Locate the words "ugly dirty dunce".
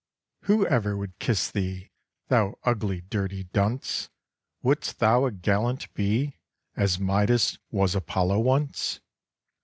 2.63-4.09